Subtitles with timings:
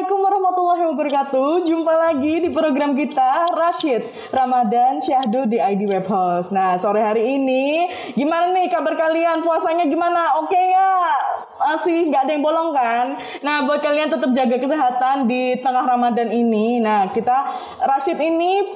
[0.00, 1.50] Assalamualaikum warahmatullahi wabarakatuh.
[1.68, 4.00] Jumpa lagi di program kita Rashid
[4.32, 6.56] Ramadan Syahdu di ID Web Host.
[6.56, 7.84] Nah, sore hari ini
[8.16, 9.44] gimana nih kabar kalian?
[9.44, 10.40] Puasanya gimana?
[10.40, 11.04] Oke ya?
[11.52, 13.12] Masih nggak ada yang bolong kan?
[13.44, 16.80] Nah, buat kalian tetap jaga kesehatan di tengah Ramadan ini.
[16.80, 17.44] Nah, kita
[17.84, 18.72] Rashid ini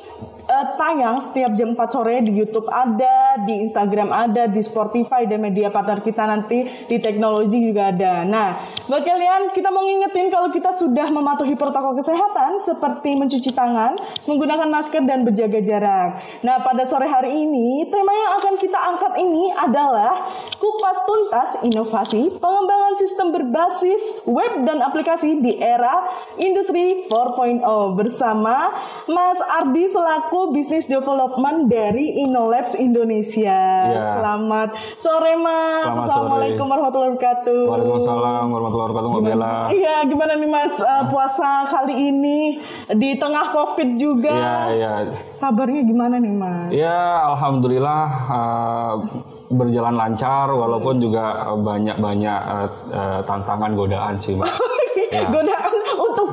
[0.55, 5.43] eh, tayang setiap jam 4 sore di YouTube ada, di Instagram ada, di Spotify dan
[5.43, 8.23] media partner kita nanti di teknologi juga ada.
[8.23, 8.55] Nah,
[8.87, 13.98] buat kalian kita mau ngingetin kalau kita sudah mematuhi protokol kesehatan seperti mencuci tangan,
[14.31, 16.23] menggunakan masker dan berjaga jarak.
[16.47, 20.15] Nah, pada sore hari ini tema yang akan kita angkat ini adalah
[20.61, 26.06] kupas tuntas inovasi pengembangan sistem berbasis web dan aplikasi di era
[26.39, 27.65] industri 4.0
[27.97, 28.71] bersama
[29.09, 33.61] Mas Ardi selaku Business Development dari Inolabs Indonesia.
[33.92, 34.03] Ya.
[34.19, 35.87] Selamat sore Mas.
[35.87, 36.73] Selamat Assalamualaikum sore.
[36.75, 37.62] warahmatullahi wabarakatuh.
[37.70, 39.55] Waalaikumsalam warahmatullahi wabarakatuh Mbak Bella.
[39.70, 42.39] Iya, gimana nih Mas uh, puasa kali ini
[42.98, 44.34] di tengah Covid juga?
[44.34, 44.92] Iya, iya.
[45.39, 46.69] Kabarnya gimana nih Mas?
[46.75, 48.95] Ya, alhamdulillah uh,
[49.55, 54.50] berjalan lancar walaupun juga banyak-banyak uh, uh, tantangan godaan sih, Mbak.
[55.34, 55.73] Godaan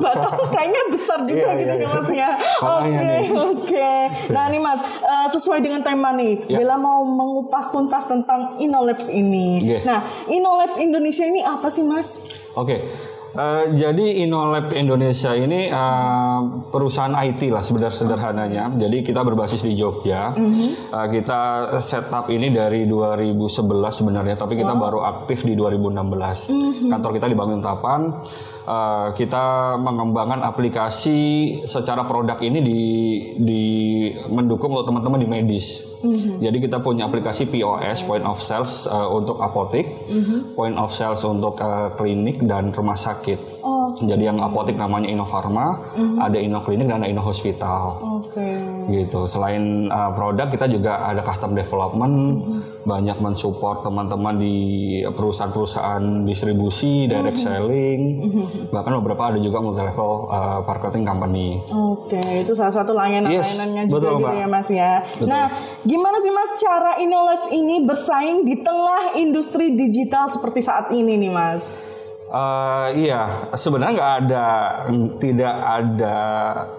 [0.02, 2.30] batal kayaknya besar juga Iya, gitu iya, ya Mas ya.
[2.62, 3.14] Oke,
[3.54, 3.92] oke.
[4.34, 6.58] Nah nih Mas, uh, sesuai dengan tema nih, Ya.
[6.58, 9.62] Bella mau mengupas tuntas tentang Inolabs ini.
[9.62, 9.78] Iya.
[9.86, 12.18] Nah, Inolabs Indonesia ini apa sih Mas?
[12.58, 12.90] Oke.
[13.32, 18.64] Eh, jadi Inolab Indonesia ini eh, perusahaan IT lah sebenarnya sederhananya.
[18.76, 20.32] Jadi kita berbasis di Jogja.
[20.36, 26.48] Eh, kita setup ini dari 2011 sebenarnya, tapi kita baru aktif di 2016.
[26.88, 28.00] Kantor kita di Banguntapan.
[28.62, 31.18] Eh, kita mengembangkan aplikasi
[31.66, 32.80] secara produk ini di
[33.34, 33.64] di
[34.30, 35.82] mendukung untuk teman-teman di medis.
[36.38, 40.06] Jadi kita punya aplikasi POS (Point of Sales) eh, untuk apotek,
[40.54, 43.21] Point of Sales untuk eh, klinik dan rumah sakit.
[43.62, 48.02] Oh, Jadi yang apotek namanya Innofarma, ada Innoklinik dan ada Inno Hospital.
[48.18, 48.48] oke.
[48.90, 49.20] Gitu.
[49.30, 52.14] Selain uh, produk kita juga ada custom development,
[52.82, 54.56] banyak mensupport teman-teman di
[55.06, 58.00] perusahaan-perusahaan distribusi, direct selling,
[58.74, 61.48] bahkan beberapa ada juga multi level uh, marketing company.
[61.70, 64.92] Oke, itu salah satu layanan-layanannya Yes, juga betul, gitu ya Mas ya.
[65.22, 65.46] Nah,
[65.86, 71.30] gimana sih Mas cara Inolabs ini bersaing di tengah industri digital seperti saat ini nih
[71.30, 71.62] Mas?
[72.32, 74.48] Eh, iya, sebenarnya nggak ada,
[75.20, 76.16] tidak ada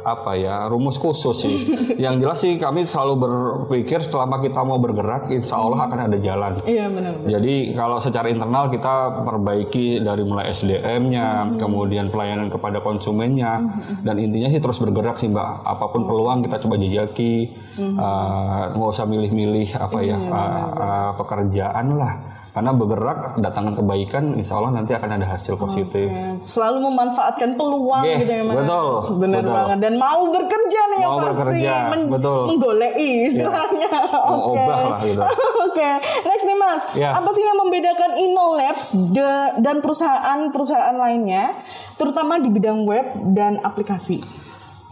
[0.02, 1.58] apa ya rumus khusus sih.
[2.04, 6.58] Yang jelas sih kami selalu berpikir selama kita mau bergerak, insya Allah akan ada jalan.
[6.66, 7.14] Iya benar.
[7.30, 13.62] Jadi kalau secara internal kita perbaiki dari mulai SDM-nya, kemudian pelayanan kepada konsumennya,
[14.02, 15.70] dan intinya sih terus bergerak sih mbak.
[15.70, 17.54] Apa pun peluang kita coba jajaki,
[17.84, 22.14] Eh, nggak usah milih-milih apa ya eh, eh, pekerjaan lah.
[22.54, 26.08] Karena bergerak datangkan kebaikan, insya Allah nanti akan ada hasil positif.
[26.46, 28.56] Selalu memanfaatkan peluang Yeah, gitu ya Mas.
[28.58, 28.88] betul,
[29.18, 29.54] Benar betul.
[29.54, 31.36] banget dan mau bekerja nih yang Mau pasti.
[31.36, 31.74] bekerja,
[32.08, 32.40] betul.
[32.40, 32.48] Iya.
[32.48, 32.94] Menggolei
[33.26, 33.92] istilahnya.
[34.24, 34.64] Mau Oke.
[34.64, 35.22] lah gitu.
[35.66, 35.90] Oke,
[36.24, 36.82] next nih Mas.
[36.94, 37.10] Ya.
[37.12, 39.22] Apa sih yang membedakan Inolabs de-
[39.60, 41.52] dan perusahaan-perusahaan lainnya,
[41.94, 44.24] terutama di bidang web dan aplikasi?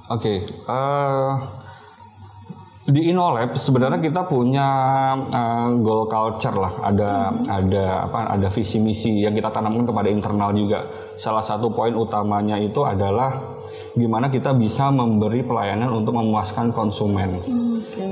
[0.07, 1.31] Oke, eh,
[2.91, 4.67] di Inolab sebenarnya kita punya
[5.31, 10.51] eh, goal culture lah, ada ada apa, ada visi misi yang kita tanamkan kepada internal
[10.51, 10.85] juga.
[11.15, 13.59] Salah satu poin utamanya itu adalah
[13.95, 17.39] gimana kita bisa memberi pelayanan untuk memuaskan konsumen.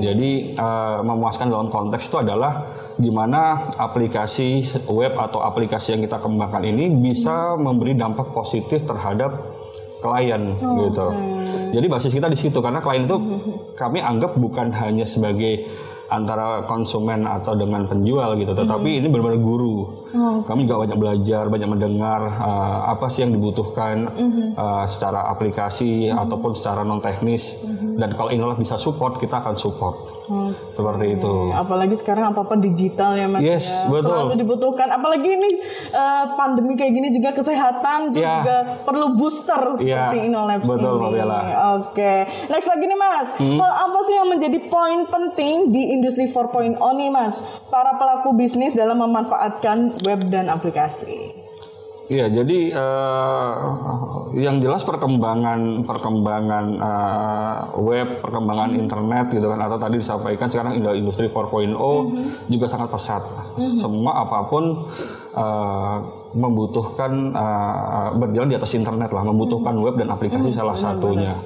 [0.00, 2.64] Jadi eh, memuaskan dalam konteks itu adalah
[2.96, 9.60] gimana aplikasi web atau aplikasi yang kita kembangkan ini bisa memberi dampak positif terhadap
[10.00, 11.08] klien gitu.
[11.70, 13.16] Jadi basis kita di situ karena klien itu
[13.80, 15.64] kami anggap bukan hanya sebagai
[16.10, 20.02] antara konsumen atau dengan penjual gitu, tetapi ini benar-benar guru.
[20.42, 24.10] Kami juga banyak belajar, banyak mendengar uh, apa sih yang dibutuhkan
[24.58, 27.62] uh, secara aplikasi ataupun secara non teknis.
[28.00, 30.08] Dan kalau Inolab bisa support, kita akan support.
[30.72, 31.52] Seperti itu.
[31.52, 33.92] Apalagi sekarang apa-apa digital ya Mas Yes, ya.
[33.92, 34.08] betul.
[34.08, 34.88] Selalu dibutuhkan.
[34.88, 35.48] Apalagi ini
[35.90, 38.40] eh, pandemi kayak gini juga kesehatan Ya.
[38.40, 41.22] juga perlu booster seperti Ya, Inolabs betul, ini.
[41.22, 41.40] Bella.
[41.76, 42.24] Oke.
[42.48, 43.28] Next lagi nih Mas.
[43.36, 47.44] Hal apa sih yang menjadi poin penting di industri 4.0 nih Mas?
[47.68, 51.40] Para pelaku bisnis dalam memanfaatkan web dan aplikasi.
[52.10, 53.54] Iya, jadi eh,
[54.42, 60.98] yang jelas perkembangan perkembangan eh, web, perkembangan internet gitu kan atau tadi disampaikan sekarang indu-
[60.98, 61.70] industri 4.0
[62.50, 63.22] juga sangat pesat.
[63.62, 64.90] Semua apa pun
[65.38, 65.96] uh,
[66.34, 71.38] membutuhkan uh, berjalan di atas internet lah, membutuhkan web dan aplikasi salah satunya.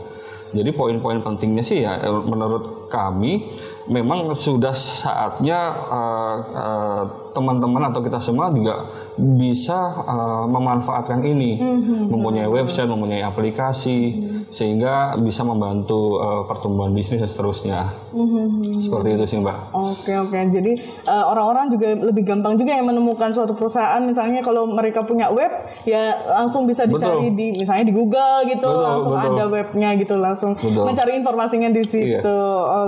[0.55, 3.51] Jadi poin-poin pentingnya sih ya menurut kami
[3.87, 5.59] memang sudah saatnya
[5.91, 7.03] uh, uh,
[7.35, 8.87] teman-teman atau kita semua juga
[9.19, 9.75] bisa
[10.07, 12.07] uh, memanfaatkan ini, Mhm.
[12.07, 17.81] mempunyai website, mempunyai aplikasi sehingga bisa membantu uh, pertumbuhan bisnis dan seterusnya.
[18.15, 18.79] Mhm.
[18.79, 19.59] Seperti itu sih Mbak.
[19.75, 20.73] Oke oke, jadi
[21.05, 25.51] eh, orang-orang juga lebih gampang juga yang menemukan suatu perusahaan misalnya kalau mereka punya web
[25.83, 29.35] ya langsung bisa dicari di misalnya di Google gitu Betul, langsung betul.
[29.35, 30.85] ada webnya gitu langsung Betul.
[30.87, 32.07] mencari informasinya di situ.
[32.15, 32.21] Iya.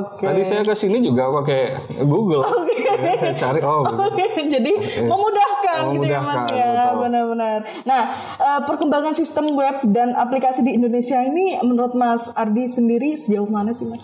[0.06, 0.24] Oke.
[0.26, 1.60] Tadi saya ke sini juga pakai
[2.02, 2.46] Google.
[2.96, 3.84] Ya, saya cari oh.
[3.84, 4.72] Oke, jadi
[5.04, 7.58] memudahkan, gitu ya mas Memudahkan, ya, benar-benar.
[7.84, 8.02] Nah,
[8.38, 13.76] eh, perkembangan sistem web dan aplikasi di Indonesia ini menurut Mas Ardi sendiri sejauh mana
[13.76, 14.00] sih mas?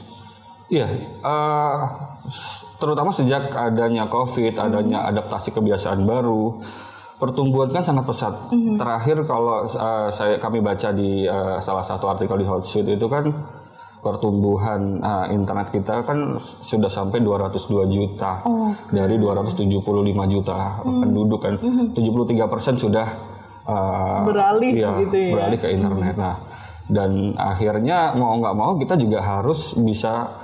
[0.68, 0.92] Iya,
[2.20, 6.60] s- terutama sejak adanya COVID, adanya adaptasi kebiasaan baru,
[7.16, 8.34] pertumbuhan kan sangat pesat.
[8.52, 13.24] Terakhir kalau eh, saya kami baca di eh, salah satu artikel di Hotsuite itu kan
[14.02, 18.42] pertumbuhan eh, internet kita kan sudah sampai 202 juta.
[18.90, 19.78] Dari 275
[20.26, 21.54] juta penduduk kan,
[21.94, 23.06] 73 persen sudah
[23.62, 25.32] eh, Beralih iya, gitu ya.
[25.38, 26.14] beralih ke internet.
[26.18, 26.36] Nah,
[26.90, 30.41] dan akhirnya mau nggak mau kita juga harus bisa uh,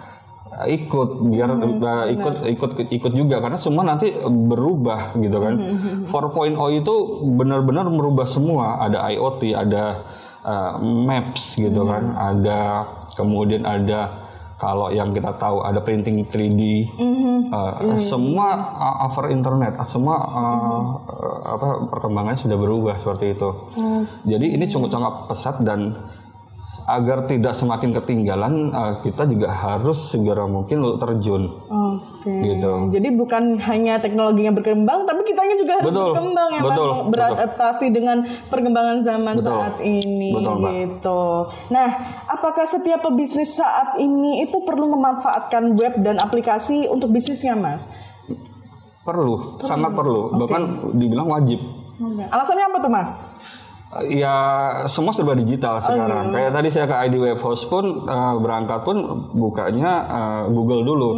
[0.67, 5.55] ikut biar uh, ikut ikut ikut juga karena semua nanti berubah gitu kan.
[6.03, 6.95] 4.0 itu
[7.39, 8.83] benar-benar merubah semua.
[8.83, 10.03] Ada IoT, ada
[10.43, 14.27] uh, maps gitu kan, ada kemudian ada
[14.59, 16.91] kalau yang kita tahu ada printing 3D,
[17.55, 23.51] uh, semua uh, over internet, semua uh, uh, apa perkembangannya sudah berubah seperti itu.
[24.27, 25.95] Jadi ini sungguh sangat pesat dan
[26.89, 31.53] agar tidak semakin ketinggalan, uh, kita juga harus segera mungkin untuk terjun.
[31.69, 32.33] Oke.
[32.33, 32.73] Gitu.
[32.89, 37.87] Jadi bukan hanya teknologinya berkembang, tapi kitanya juga harus Betul, berkembang ya, betul, mau beradaptasi
[37.93, 39.49] dengan perkembangan zaman Betul.
[39.53, 40.73] saat ini, Betul, Mbak.
[40.73, 41.23] gitu.
[41.77, 41.89] Nah,
[42.33, 47.93] apakah setiap pebisnis saat ini itu perlu memanfaatkan web dan aplikasi untuk bisnisnya, Mas?
[49.05, 51.61] Perlu, sangat perlu, bahkan dibilang wajib.
[52.33, 53.13] Alasannya apa tuh, Mas?
[54.13, 54.37] Ya
[54.85, 56.29] semua serba digital sekarang.
[56.29, 59.01] Kayak tadi saya ke ID Web Host pun eh, berangkat pun
[59.33, 61.11] bukanya eh, Google dulu.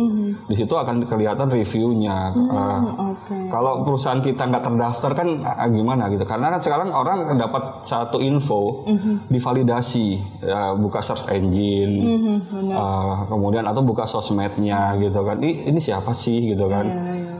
[0.46, 2.30] Di situ akan kelihatan reviewnya.
[2.30, 2.80] Eh,
[3.10, 3.36] Oke.
[3.50, 6.22] Kalau perusahaan kita nggak terdaftar kan eh, gimana gitu?
[6.22, 8.86] Karena kan sekarang orang dapat satu info
[9.26, 10.08] divalidasi,
[10.46, 12.06] ya, buka search engine,
[12.54, 15.42] eh, kemudian atau buka sosmednya gitu kan.
[15.42, 16.86] Ini, ini siapa sih gitu kan?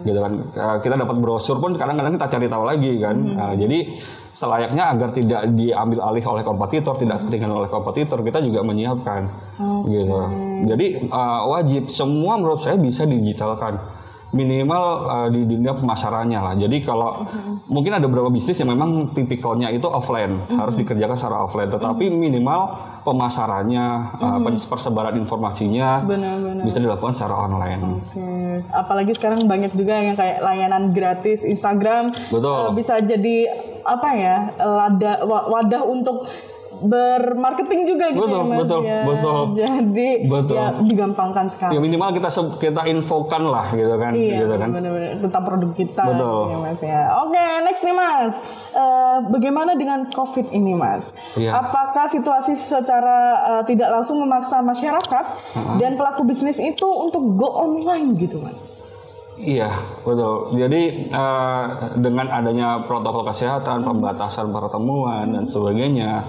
[0.00, 0.32] Gitu kan.
[0.50, 3.16] Eh, kita dapat brosur pun kadang-kadang kita cari tahu lagi kan.
[3.16, 3.78] Eh, jadi
[4.30, 9.26] selayaknya agar tidak diambil alih oleh kompetitor, tidak ketinggalan oleh kompetitor, kita juga menyiapkan
[9.86, 10.18] gitu.
[10.70, 14.00] Jadi eh, wajib semua menurut saya bisa digitalkan
[14.30, 16.54] minimal uh, di dunia pemasarannya lah.
[16.54, 17.26] Jadi kalau
[17.66, 21.66] mungkin ada beberapa bisnis yang memang tipikalnya itu offline, harus dikerjakan secara offline.
[21.66, 23.86] Tetapi minimal pemasarannya,
[24.22, 26.62] uh, pen- persebaran informasinya Benar-benar.
[26.62, 27.82] bisa dilakukan secara online.
[27.82, 28.22] Oke.
[28.68, 32.54] Apalagi sekarang banyak juga yang kayak layanan gratis Instagram Betul.
[32.56, 33.36] eh, bisa jadi
[33.82, 36.28] apa ya lada, wa- wadah untuk
[36.80, 39.00] bermarketing juga gitu Betul, ya Mas betul, ya.
[39.04, 39.38] betul.
[39.52, 40.56] Jadi Betul.
[40.56, 41.72] ya digampangkan sekali.
[41.76, 44.68] Ya minimal kita kita infokan lah gitu kan, Iya, gitu kan.
[44.72, 46.42] benar-benar tentang produk kita Betul.
[46.48, 47.02] ya Mas ya.
[47.22, 48.32] Oke, next nih Mas.
[48.70, 51.12] Eh, bagaimana dengan COVID ini Mas?
[51.36, 51.52] Iya.
[51.52, 53.18] Apakah situasi secara
[53.60, 55.24] eh, tidak langsung memaksa masyarakat
[55.76, 58.72] dan pelaku bisnis itu untuk go online gitu Mas?
[59.40, 59.72] Iya,
[60.04, 60.52] betul.
[60.52, 61.64] Jadi eh,
[61.96, 66.28] dengan adanya protokol kesehatan, pembatasan pertemuan dan sebagainya,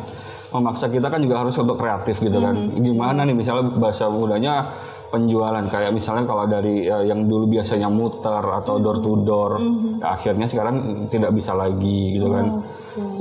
[0.51, 2.55] memaksa kita kan juga harus untuk kreatif gitu kan.
[2.75, 4.67] Gimana nih misalnya bahasa mudanya
[5.11, 5.63] penjualan.
[5.67, 9.59] Kayak misalnya kalau dari eh, yang dulu biasanya muter atau door to door,
[9.99, 12.63] ya akhirnya sekarang tidak bisa lagi gitu kan.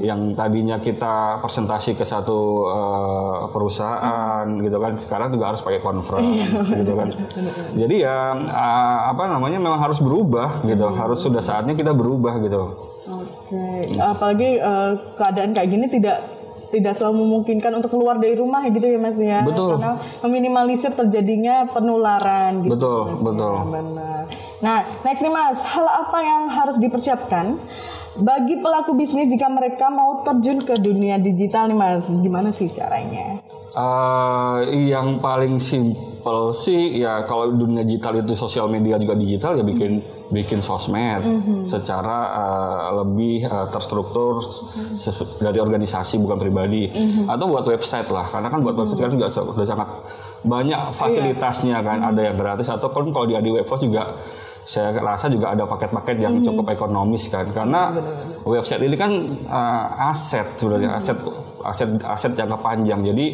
[0.02, 6.75] Yang tadinya kita presentasi ke satu eh, perusahaan gitu kan, sekarang juga harus pakai conference
[6.75, 7.14] gitu kan.
[7.80, 12.90] Jadi ya eh, apa namanya memang harus berubah gitu, harus sudah saatnya kita berubah gitu.
[13.10, 16.39] Oke, apalagi eh, keadaan kayak gini tidak
[16.70, 19.42] tidak selalu memungkinkan untuk keluar dari rumah ya gitu ya Mas ya.
[19.42, 19.76] Betul.
[19.76, 22.72] Karena meminimalisir terjadinya penularan gitu.
[22.78, 23.54] Betul, Mas, betul.
[23.54, 24.22] Ya, benar.
[24.62, 27.58] Nah, next nih Mas, hal apa yang harus dipersiapkan
[28.20, 32.06] bagi pelaku bisnis jika mereka mau terjun ke dunia digital nih Mas?
[32.08, 33.42] Gimana sih caranya?
[33.70, 34.58] Eh,
[34.90, 40.02] yang paling simpel sih ya kalau dunia digital itu sosial media juga digital ya bikin
[40.28, 41.22] bikin sosmed.
[41.62, 44.42] Secara eh, lebih eh, terstruktur
[44.98, 46.90] ses- dari organisasi bukan pribadi.
[47.24, 49.88] Atau buat website lah karena kan buat website kan juga sudah sangat
[50.42, 52.66] banyak fasilitasnya kan ada yang gratis.
[52.68, 54.18] Atau kan kalau di Adi Webhouse juga
[54.60, 56.44] saya rasa juga ada paket-paket yang Hmm.
[56.44, 57.46] cukup ekonomis kan.
[57.48, 57.94] Karena
[58.42, 59.14] website ini kan
[59.46, 60.98] uh, aset sebenarnya Hmm.
[61.00, 61.16] aset
[61.64, 63.00] aset aset jangka panjang.
[63.05, 63.26] Jadi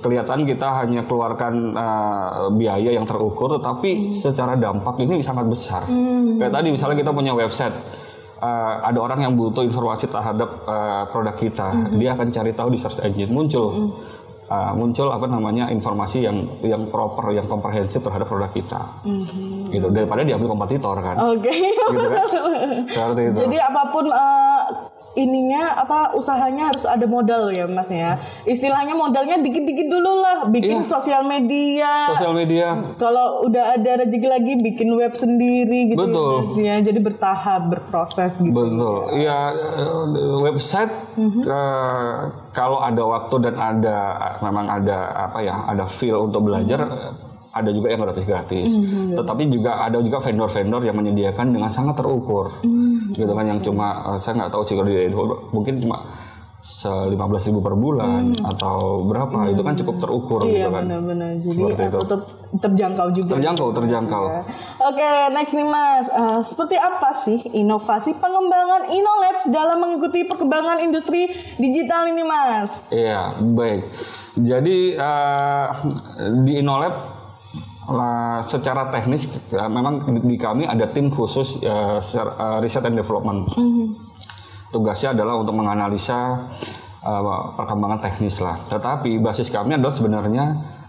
[0.00, 5.82] kelihatan kita hanya keluarkan uh, biaya yang terukur tetapi secara dampak ini sangat besar.
[6.36, 7.74] Kayak tadi misalnya kita punya website
[8.40, 11.68] uh, ada orang yang butuh informasi terhadap uh, produk kita.
[11.96, 13.96] Dia akan cari tahu di search engine muncul.
[14.46, 19.02] Uh, muncul apa namanya informasi yang yang proper yang komprehensif terhadap produk kita.
[19.74, 19.86] Gitu.
[19.90, 21.18] Daripada diambil kompetitor kan.
[21.34, 21.50] Oke.
[21.50, 22.26] gitu kan.
[22.94, 23.38] Seperti itu.
[23.42, 24.62] Jadi apa pun eh,
[25.16, 28.20] ininya apa usahanya harus ada modal ya Mas ya.
[28.44, 30.88] Istilahnya modalnya dikit-dikit dulu lah, bikin Iya.
[30.88, 32.12] sosial media.
[32.12, 32.68] sosial media
[33.00, 36.32] Kalau udah ada rezeki lagi bikin web sendiri gitu Betul.
[36.36, 36.74] ya, Mas ya.
[36.84, 38.52] Jadi bertahap, berproses gitu.
[38.52, 39.16] Betul.
[39.16, 40.04] Ya eh,
[40.44, 42.14] website eh,
[42.52, 43.98] kalau ada waktu dan ada
[44.40, 47.12] memang ada apa ya, ada feel untuk belajar eh,
[47.56, 48.76] ada juga yang gratis-gratis.
[49.16, 52.52] Tetapi juga ada juga vendor-vendor yang menyediakan dengan sangat terukur.
[53.12, 55.08] Gitu kan yang cuma eh, saya nggak tahu sih kalau di
[55.52, 56.04] mungkin cuma
[56.66, 57.14] se 15.000
[57.46, 60.82] ribu per bulan atau berapa itu kan cukup terukur Iya gitu kan.
[60.82, 61.30] benar-benar.
[61.38, 61.98] Jadi eh, itu.
[62.02, 62.20] tetap
[62.58, 63.30] terjangkau juga.
[63.38, 64.24] Terjangkau, terjangkau.
[64.26, 64.42] Ya.
[64.82, 66.10] Oke, next nih Mas.
[66.10, 72.82] Eh, seperti apa sih inovasi pengembangan Inolabs dalam mengikuti perkembangan industri digital ini, Mas?
[72.90, 73.86] Iya, baik.
[74.34, 75.66] Jadi eh,
[76.42, 77.15] di Inolab
[77.86, 82.98] lah, secara teknis eh, memang di kami ada tim khusus eh, ser- eh, riset and
[82.98, 83.46] development.
[84.74, 86.50] Tugasnya adalah untuk menganalisa
[87.06, 87.22] eh,
[87.54, 88.58] perkembangan teknis lah.
[88.66, 90.44] Tetapi basis kami adalah sebenarnya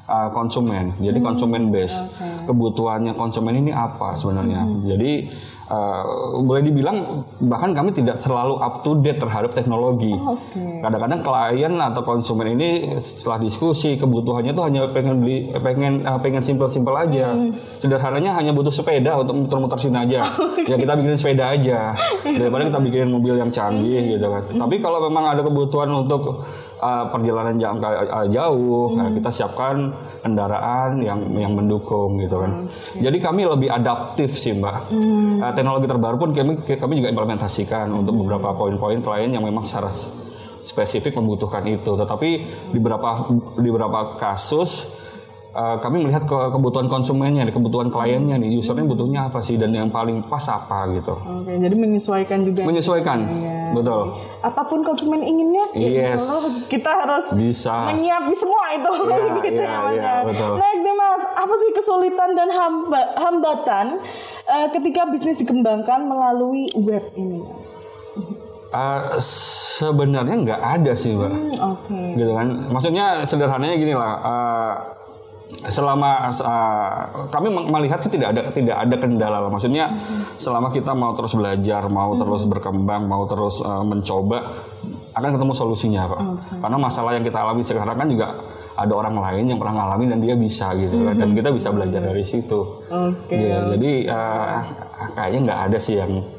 [0.08, 0.96] eh, konsumen.
[0.98, 2.00] Jadi konsumen base.
[2.48, 4.64] Kebutuhannya konsumen ini apa sebenarnya?
[4.88, 5.28] Jadi
[5.68, 6.04] eh,
[6.42, 10.16] boleh dibilang bahkan kami tidak selalu up to date terhadap teknologi.
[10.16, 10.80] Oke.
[10.80, 16.42] Kadang-kadang klien atau konsumen ini setelah diskusi kebutuhannya tuh hanya pengen beli pengen eh, pengen
[16.42, 17.36] simpel-simpel aja.
[17.84, 20.24] Sederhananya hanya butuh sepeda untuk muter-muter sini aja.
[20.68, 21.96] Ya kita bikinin sepeda aja
[22.40, 24.44] daripada kita bikinin mobil yang canggih gitu kan.
[24.52, 26.44] Tapi kalau memang ada kebutuhan untuk
[26.78, 29.92] eh, perjalanan jangka eh, jauh, nah, kita siapkan
[30.22, 32.70] kendaraan yang yang mendukung gitu kan.
[32.98, 34.76] Jadi kami lebih adaptif sih, Mbak.
[35.42, 39.90] Eh, teknologi terbaru pun kami kami juga implementasikan untuk beberapa poin-poin klien yang memang secara
[40.62, 41.92] spesifik membutuhkan itu.
[41.94, 42.30] Tetapi
[42.74, 44.90] di beberapa di beberapa kasus
[45.58, 49.90] eh, kami melihat ke kebutuhan konsumennya, kebutuhan kliennya nih, usernya butuhnya apa sih dan yang
[49.90, 51.18] paling pas apa gitu.
[51.18, 52.62] Oke, jadi menyesuaikan juga.
[52.62, 53.74] Menyesuaikan, Iya.
[53.74, 54.14] betul.
[54.40, 56.22] Apa pun konsumen inginnya, ya Yes.
[56.22, 57.90] Allah kita harus Bisa.
[57.90, 60.16] menyiapkan semua itu Iya, gitu iya, ya Mas iya, ya.
[60.24, 60.52] betul.
[60.56, 63.86] Next nih Mas, apa sih kesulitan dan hamba- hambatan
[64.46, 67.82] eh, ketika bisnis dikembangkan melalui web ini Mas?
[68.68, 71.30] Eh, sebenarnya nggak ada sih, Mbak.
[71.30, 72.00] Hmm, Oke.
[72.14, 74.74] gitu kan maksudnya sederhananya gini lah eh,
[75.66, 76.96] selama eh,
[77.34, 77.48] kami
[78.06, 79.50] sih tidak ada tidak ada kendala lah.
[79.50, 79.98] Maksudnya
[80.38, 84.54] selama kita mau terus belajar mau terus berkembang mau terus eh, mencoba
[85.18, 86.22] akan ketemu solusinya kok
[86.62, 88.38] karena masalah yang kita alami sekarang kan juga
[88.78, 92.06] ada orang lain yang pernah ngalamin dan dia bisa gitu kan dan kita bisa belajar
[92.06, 92.86] dari situ.
[92.86, 93.34] Oke.
[93.34, 93.62] Gitu.
[93.74, 94.58] jadi eh,
[95.18, 96.37] kayaknya nggak ada sih yang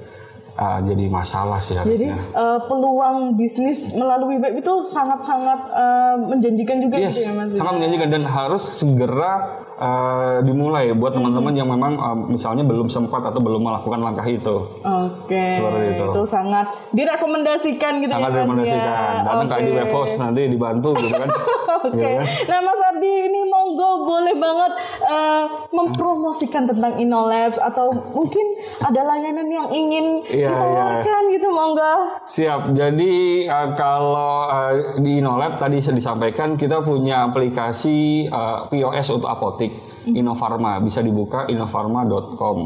[0.58, 6.76] eh, jadi masalah sih Jadi harusnya eh, peluang bisnis melalui web itu sangat-sangat eh, menjanjikan
[6.82, 7.54] juga Yes, gitu ya Mas.
[7.54, 9.32] sangat menjanjikan dan harus segera
[9.78, 14.56] uh, dimulai buat teman-teman yang memang uh, misalnya belum sempat atau belum melakukan langkah itu.
[14.82, 15.54] Oke.
[15.54, 16.23] Seperti itu.
[16.28, 18.82] sangat direkomendasikan gitu Sangat ya Mas direkomendasikan.
[18.85, 19.23] ya.
[19.25, 19.62] Datang ke Oke.
[19.64, 21.28] ID Webhouse nanti dibantu gitu kan.
[21.88, 21.94] Oke.
[21.94, 22.25] Gitu kan.
[22.50, 24.73] Nah, Mas Ardi ini monggo boleh banget
[25.06, 28.44] eh, mempromosikan tentang Inolabs atau mungkin
[28.82, 31.94] ada layanan yang ingin Iya, ditawarkan gitu monggo.
[32.26, 32.61] Siap.
[32.75, 39.30] Jadi uh, kalau uh, di Inolab tadi sudah disampaikan kita punya aplikasi uh, POS untuk
[39.30, 39.67] apotik
[40.08, 42.58] Innofarma bisa dibuka innofarma.com.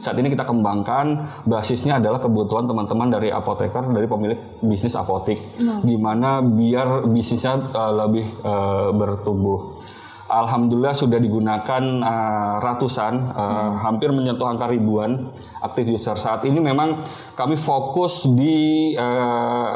[0.00, 5.36] Saat ini kita kembangkan basisnya adalah kebutuhan teman-teman dari apoteker dari pemilik bisnis apotik.
[5.84, 9.84] Gimana biar bisnisnya uh, lebih uh, bertumbuh.
[10.32, 15.28] Alhamdulillah sudah digunakan uh, ratusan, uh, hampir menyentuh angka ribuan
[15.60, 16.16] aktif user.
[16.16, 17.04] Saat ini memang
[17.36, 19.68] kami fokus di uh,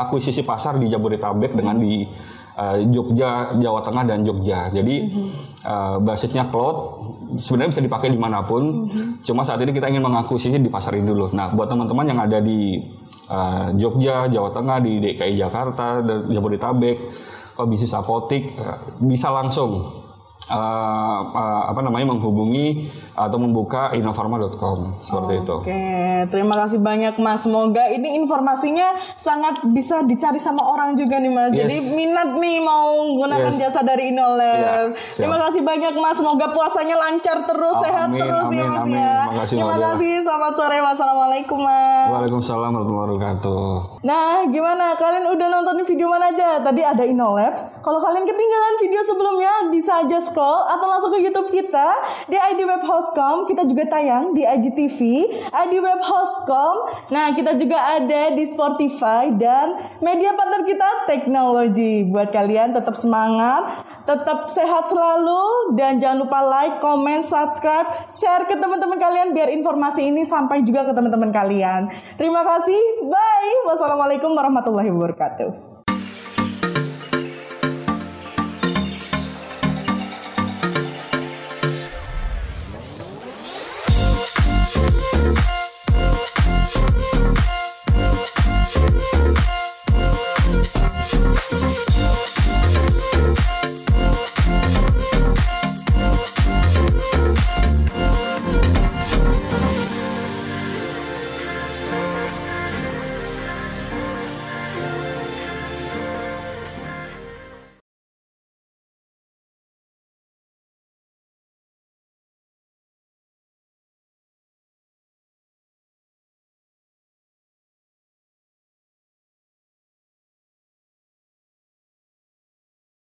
[0.00, 2.08] akuisisi pasar di Jabodetabek dengan di
[2.56, 4.72] uh, Jogja, Jawa Tengah dan Jogja.
[4.72, 5.12] Jadi
[5.68, 6.76] uh, basisnya cloud
[7.36, 8.88] sebenarnya bisa dipakai di mana pun.
[9.20, 11.36] Cuma saat ini kita ingin mengakuisisi di pasar ini dulu.
[11.36, 12.80] Nah, buat teman-teman yang ada di
[13.28, 16.96] uh, Jogja, Jawa Tengah, di DKI Jakarta dan Jabodetabek,
[17.58, 18.54] kalau bisnis apotik
[19.02, 20.06] bisa langsung
[20.48, 25.54] uh, uh, apa namanya menghubungi atau membuka innofarma.com seperti itu.
[25.58, 25.84] Oke,
[26.28, 27.42] terima kasih banyak Mas.
[27.42, 31.50] Semoga ini informasinya sangat bisa dicari sama orang juga nih Mas.
[31.52, 31.94] Jadi Yes.
[31.94, 33.60] minat nih mau menggunakan Yes.
[33.60, 34.94] jasa dari Inolab.
[34.94, 35.18] Siap.
[35.18, 36.16] terima kasih banyak Mas.
[36.18, 38.96] Semoga puasanya lancar terus, Amin, sehat terus ya amin, Mas amin.
[38.96, 39.16] ya.
[39.44, 39.86] Terima Nadia.
[39.92, 40.14] kasih.
[40.22, 40.78] Selamat sore.
[40.78, 42.08] Wassalamualaikum Mas.
[42.08, 43.66] Waalaikumsalam warahmatullahi wabarakatuh.
[44.02, 44.94] Nah, gimana?
[44.94, 46.58] Kalian udah nonton video mana aja?
[46.60, 47.62] Tadi ada InnoLabs.
[47.80, 51.98] Kalau kalian ketinggalan video sebelumnya, bisa aja scroll atau langsung ke YouTube kita
[52.30, 53.50] di ID Web Hostcom.
[53.50, 54.98] Kita juga tayang di IGTV,
[55.50, 57.10] ID Web Hostcom.
[57.10, 62.06] Nah, kita juga ada di Spotify dan media partner kita teknologi.
[62.06, 68.54] Buat kalian tetap semangat, tetap sehat selalu dan jangan lupa like, comment, subscribe, share ke
[68.54, 71.90] teman-teman kalian biar informasi ini sampai juga ke teman-teman kalian.
[72.14, 73.10] Terima kasih.
[73.10, 73.66] Bye.
[73.66, 75.67] Wassalamualaikum warahmatullahi wabarakatuh.